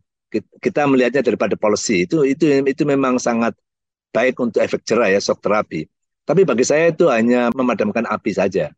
[0.60, 3.56] kita melihatnya daripada policy itu itu itu memang sangat
[4.12, 5.88] baik untuk efek cerah ya shock terapi.
[6.25, 8.73] Tapi bagi saya itu hanya memadamkan api saja.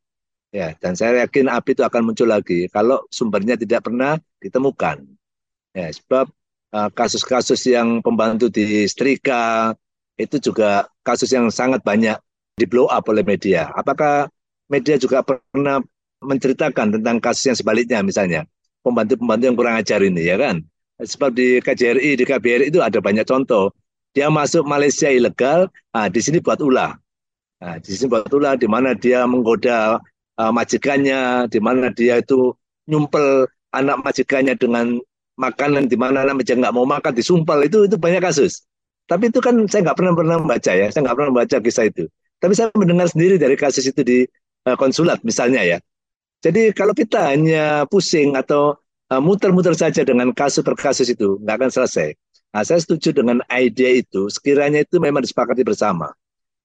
[0.52, 5.08] Ya, dan saya yakin api itu akan muncul lagi kalau sumbernya tidak pernah ditemukan.
[5.72, 6.28] Ya, sebab
[6.76, 9.76] uh, kasus-kasus uh, yang pembantu di setrika
[10.18, 12.18] itu juga kasus yang sangat banyak
[12.58, 13.70] di blow up oleh media.
[13.76, 14.28] Apakah
[14.68, 15.80] media juga pernah
[16.20, 18.50] menceritakan tentang kasus yang sebaliknya misalnya
[18.88, 20.64] pembantu-pembantu yang kurang ajar ini ya kan?
[21.04, 23.76] Sebab di KJRI, di KBRI itu ada banyak contoh
[24.18, 26.98] dia masuk Malaysia ilegal, nah, di sini buat ulah.
[27.62, 30.02] Nah, di sini buat ulah, di mana dia menggoda
[30.42, 32.50] uh, majikannya, di mana dia itu
[32.90, 33.46] nyumpel
[33.78, 34.98] anak majikannya dengan
[35.38, 38.66] makanan di mana anak majikan nggak mau makan disumpel itu itu banyak kasus.
[39.06, 42.10] Tapi itu kan saya nggak pernah pernah membaca ya, saya nggak pernah membaca kisah itu.
[42.42, 44.26] Tapi saya mendengar sendiri dari kasus itu di
[44.66, 45.78] uh, konsulat misalnya ya.
[46.42, 48.78] Jadi kalau kita hanya pusing atau
[49.10, 52.14] uh, muter-muter uh, saja dengan kasus per kasus itu nggak akan selesai.
[52.56, 56.14] Nah, saya setuju dengan ide itu, sekiranya itu memang disepakati bersama.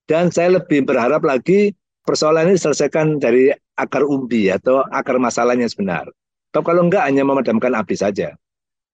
[0.07, 1.75] Dan saya lebih berharap lagi
[2.07, 6.07] persoalan ini diselesaikan dari akar umbi atau akar masalahnya sebenar.
[6.53, 8.37] Atau kalau enggak hanya memadamkan api saja.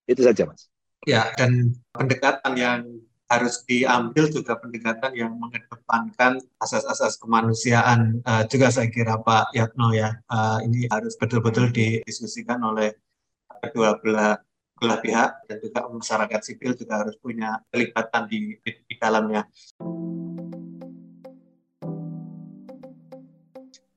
[0.09, 0.71] Itu saja, Mas.
[1.07, 2.81] Ya, dan pendekatan yang
[3.29, 10.17] harus diambil juga pendekatan yang mengedepankan asas-asas kemanusiaan uh, juga saya kira Pak Yatno ya
[10.33, 12.97] uh, ini harus betul-betul didiskusikan oleh
[13.61, 14.41] kedua belah
[14.79, 19.43] belah pihak dan juga masyarakat sipil juga harus punya kelibatan di, di, di dalamnya.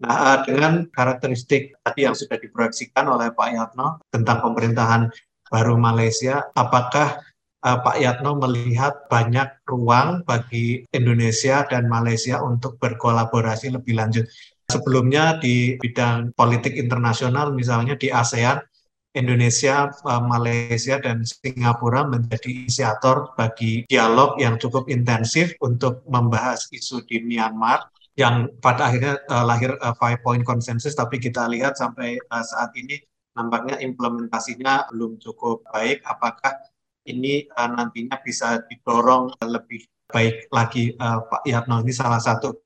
[0.01, 5.13] Nah, dengan karakteristik tadi yang sudah diproyeksikan oleh Pak Yatno tentang pemerintahan
[5.45, 7.21] baru Malaysia, apakah
[7.65, 14.25] uh, Pak Yatno melihat banyak ruang bagi Indonesia dan Malaysia untuk berkolaborasi lebih lanjut?
[14.69, 18.63] Sebelumnya di bidang politik internasional, misalnya di ASEAN,
[19.11, 27.03] Indonesia, eh, Malaysia, dan Singapura menjadi inisiator bagi dialog yang cukup intensif untuk membahas isu
[27.03, 32.19] di Myanmar yang pada akhirnya uh, lahir uh, five point consensus tapi kita lihat sampai
[32.27, 32.99] uh, saat ini
[33.39, 36.59] nampaknya implementasinya belum cukup baik apakah
[37.07, 42.61] ini uh, nantinya bisa didorong lebih baik lagi uh, Pak Yatno ini salah satu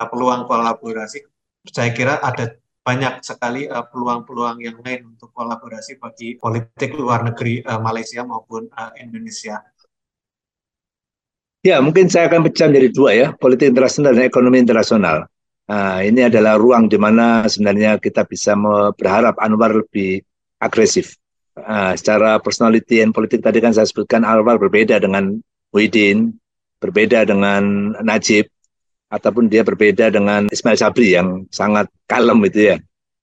[0.00, 1.20] uh, peluang kolaborasi
[1.68, 7.64] saya kira ada banyak sekali uh, peluang-peluang yang lain untuk kolaborasi bagi politik luar negeri
[7.64, 9.64] uh, Malaysia maupun uh, Indonesia.
[11.64, 15.24] Ya, mungkin saya akan pecah menjadi dua ya, politik internasional dan ekonomi internasional.
[15.64, 18.52] Nah, ini adalah ruang di mana sebenarnya kita bisa
[18.92, 20.20] berharap Anwar lebih
[20.60, 21.16] agresif.
[21.54, 25.38] Nah, secara personality dan politik tadi kan saya sebutkan Anwar berbeda dengan
[25.70, 26.34] Muhyiddin,
[26.82, 28.50] berbeda dengan Najib,
[29.14, 32.76] ataupun dia berbeda dengan Ismail Sabri yang sangat kalem itu ya.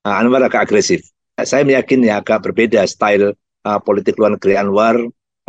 [0.08, 1.04] Uh, Anwar agak agresif.
[1.36, 3.36] Saya meyakini agak berbeda style
[3.68, 4.96] uh, politik luar negeri Anwar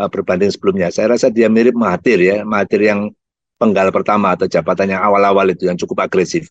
[0.03, 0.91] uh, berbanding sebelumnya.
[0.91, 3.15] Saya rasa dia mirip Mahathir ya, Mahathir yang
[3.63, 6.51] penggal pertama atau jabatan yang awal-awal itu yang cukup agresif.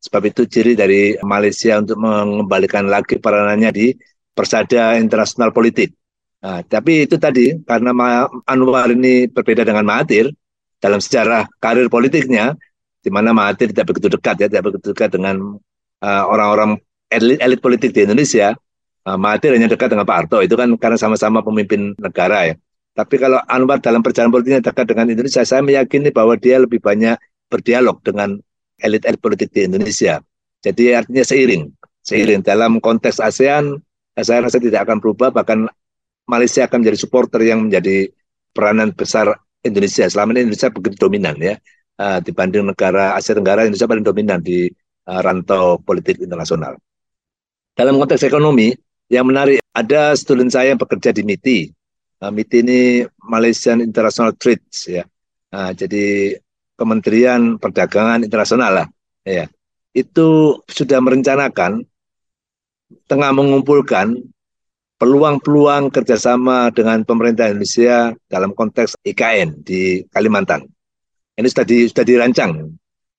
[0.00, 3.86] Sebab itu ciri dari Malaysia untuk mengembalikan lagi peranannya di
[4.34, 5.92] persada internasional politik.
[6.40, 7.92] Nah, tapi itu tadi karena
[8.48, 10.32] Anwar ini berbeda dengan Mahathir
[10.80, 12.56] dalam sejarah karir politiknya,
[13.04, 15.60] di mana Mahathir tidak begitu dekat ya, tidak begitu dekat dengan
[16.00, 16.80] uh, orang-orang
[17.12, 18.56] elit, elit politik di Indonesia.
[19.04, 22.54] Uh, Mahathir hanya dekat dengan Pak Harto, itu kan karena sama-sama pemimpin negara ya.
[22.96, 27.20] Tapi kalau Anwar dalam perjalanan politiknya dekat dengan Indonesia, saya meyakini bahwa dia lebih banyak
[27.52, 28.40] berdialog dengan
[28.80, 30.24] elit-elit politik di Indonesia.
[30.64, 31.68] Jadi artinya seiring,
[32.04, 33.80] seiring dalam konteks ASEAN,
[34.24, 35.66] saya rasa tidak akan berubah, bahkan
[36.28, 38.10] Malaysia akan menjadi supporter yang menjadi
[38.54, 39.34] peranan besar
[39.66, 40.06] Indonesia.
[40.06, 41.58] Selama ini Indonesia begitu dominan ya
[42.00, 44.66] uh, dibanding negara Asia Tenggara Indonesia paling dominan di
[45.06, 46.80] uh, rantau politik internasional.
[47.76, 48.72] Dalam konteks ekonomi
[49.12, 51.58] yang menarik ada student saya yang bekerja di MITI.
[52.24, 52.80] Uh, MITI ini
[53.28, 55.04] Malaysian International Trade ya.
[55.50, 56.38] Uh, jadi
[56.80, 58.86] Kementerian Perdagangan Internasional lah
[59.28, 59.44] ya.
[59.92, 61.84] Itu sudah merencanakan
[63.06, 64.18] tengah mengumpulkan
[65.00, 70.68] peluang-peluang kerjasama dengan pemerintah Indonesia dalam konteks IKN di Kalimantan.
[71.40, 72.68] Ini sudah, di, sudah dirancang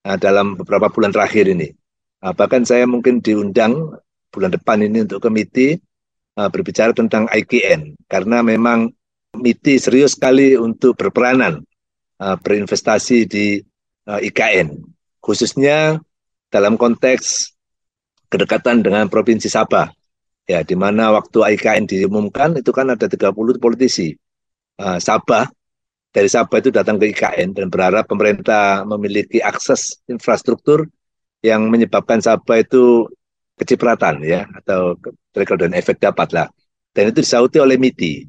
[0.06, 1.74] uh, dalam beberapa bulan terakhir ini.
[2.22, 3.98] Uh, bahkan saya mungkin diundang
[4.30, 5.68] bulan depan ini untuk ke MITI
[6.38, 8.94] uh, berbicara tentang IKN karena memang
[9.34, 11.66] MITI serius sekali untuk berperanan
[12.22, 13.58] uh, berinvestasi di
[14.06, 14.78] uh, IKN
[15.18, 15.98] khususnya
[16.54, 17.58] dalam konteks
[18.32, 19.92] kedekatan dengan Provinsi Sabah
[20.48, 24.16] ya di mana waktu IKN diumumkan itu kan ada 30 politisi
[24.80, 25.52] uh, Sabah
[26.16, 30.88] dari Sabah itu datang ke IKN dan berharap pemerintah memiliki akses infrastruktur
[31.44, 33.12] yang menyebabkan Sabah itu
[33.60, 34.96] kecipratan ya atau
[35.36, 36.48] trigger dan efek dapat lah
[36.92, 38.28] dan itu disauti oleh MITI.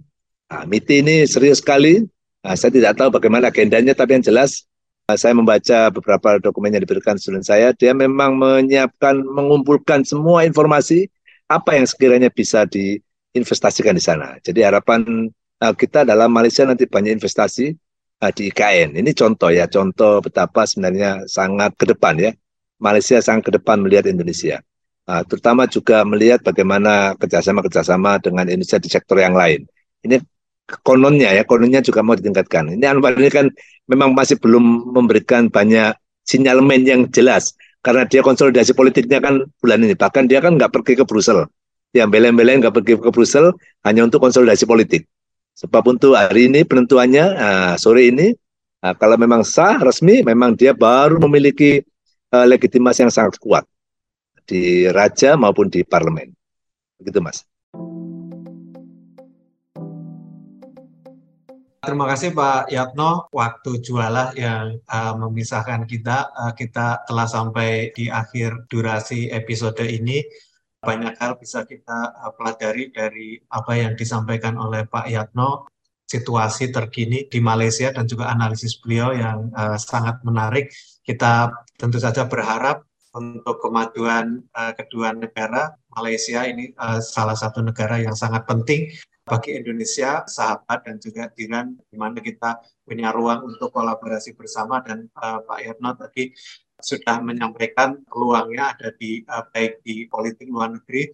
[0.52, 1.98] Nah, MITI ini serius sekali.
[2.42, 4.66] Nah, saya tidak tahu bagaimana agendanya tapi yang jelas
[5.12, 11.10] saya membaca beberapa dokumen yang diberikan student saya dia memang menyiapkan mengumpulkan semua informasi
[11.52, 14.40] apa yang sekiranya bisa diinvestasikan di sana.
[14.40, 15.28] Jadi harapan
[15.60, 17.76] uh, kita dalam Malaysia nanti banyak investasi
[18.24, 18.96] uh, di IKN.
[18.96, 22.32] Ini contoh ya, contoh betapa sebenarnya sangat ke depan ya.
[22.80, 24.64] Malaysia sangat ke depan melihat Indonesia.
[25.04, 29.66] Uh, terutama juga melihat bagaimana kerjasama-kerjasama dengan Indonesia di sektor yang lain.
[30.02, 30.18] Ini
[30.80, 32.72] kononnya ya, kononnya juga mau ditingkatkan.
[32.76, 33.52] Ini Anwar ini kan
[33.86, 35.92] memang masih belum memberikan banyak
[36.24, 37.52] sinyalemen yang jelas
[37.84, 39.92] karena dia konsolidasi politiknya kan bulan ini.
[39.98, 41.44] Bahkan dia kan nggak pergi ke Brussel.
[41.92, 43.52] Yang belen-belen nggak pergi ke Brussel
[43.84, 45.04] hanya untuk konsolidasi politik.
[45.52, 48.32] Sebab untuk hari ini penentuannya nah, sore ini
[48.80, 51.84] nah, kalau memang sah resmi memang dia baru memiliki
[52.32, 53.68] uh, legitimasi yang sangat kuat
[54.48, 56.32] di raja maupun di parlemen.
[56.96, 57.44] Begitu Mas.
[61.82, 66.30] Terima kasih Pak Yatno, waktu jualah yang uh, memisahkan kita.
[66.30, 70.22] Uh, kita telah sampai di akhir durasi episode ini.
[70.78, 75.66] Banyak hal bisa kita uh, pelajari dari apa yang disampaikan oleh Pak Yatno,
[76.06, 80.70] situasi terkini di Malaysia dan juga analisis beliau yang uh, sangat menarik.
[81.02, 87.98] Kita tentu saja berharap untuk kemajuan uh, kedua negara, Malaysia ini uh, salah satu negara
[87.98, 88.86] yang sangat penting
[89.22, 95.06] bagi Indonesia, sahabat dan juga jiran, di mana kita punya ruang untuk kolaborasi bersama dan
[95.14, 96.34] uh, Pak Yatno tadi
[96.82, 101.06] sudah menyampaikan peluangnya ada di uh, baik di politik luar negeri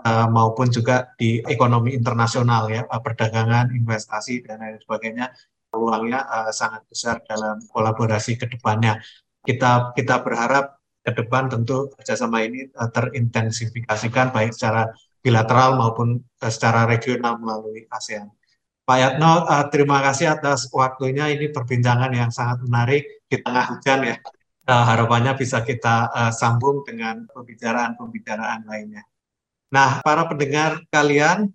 [0.00, 5.28] uh, maupun juga di ekonomi internasional ya uh, perdagangan, investasi dan lain sebagainya
[5.68, 8.96] peluangnya uh, sangat besar dalam kolaborasi ke depannya.
[9.44, 14.88] Kita kita berharap ke depan tentu kerjasama ini uh, terintensifikasikan baik secara
[15.22, 18.28] bilateral maupun secara regional melalui ASEAN.
[18.82, 21.30] Pak Yatno, uh, terima kasih atas waktunya.
[21.30, 24.16] Ini perbincangan yang sangat menarik di tengah hujan ya.
[24.66, 29.06] Uh, harapannya bisa kita sambung dengan pembicaraan-pembicaraan lainnya.
[29.72, 31.48] Nah, para pendengar kalian,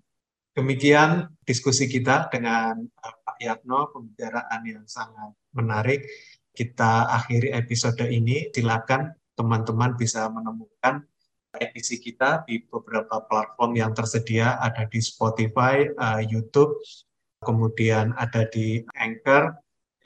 [0.57, 6.07] demikian diskusi kita dengan Pak Yatno, pembicaraan yang sangat menarik.
[6.49, 8.49] Kita akhiri episode ini.
[8.49, 11.05] Silakan teman-teman bisa menemukan
[11.55, 16.75] edisi kita di beberapa platform yang tersedia, ada di Spotify, uh, YouTube,
[17.41, 19.55] kemudian ada di Anchor,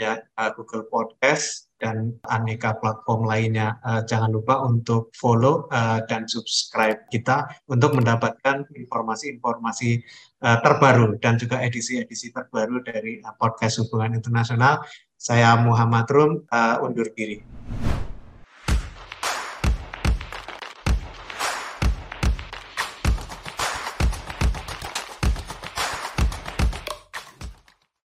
[0.01, 3.77] ya uh, Google Podcast dan aneka platform lainnya.
[3.85, 10.01] Uh, jangan lupa untuk follow uh, dan subscribe kita untuk mendapatkan informasi-informasi
[10.41, 14.81] uh, terbaru dan juga edisi-edisi terbaru dari uh, podcast hubungan internasional.
[15.17, 17.90] Saya Muhammad Rum uh, undur diri.